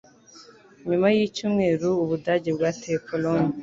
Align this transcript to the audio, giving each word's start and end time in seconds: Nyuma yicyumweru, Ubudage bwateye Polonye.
Nyuma 0.89 1.07
yicyumweru, 1.17 1.87
Ubudage 2.03 2.49
bwateye 2.57 2.97
Polonye. 3.07 3.51